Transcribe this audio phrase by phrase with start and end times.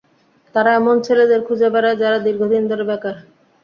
[0.55, 3.15] তারা এমন ছেলেদের খুঁজে বেড়ায়, যারা দীর্ঘদিন ধরে বেকার।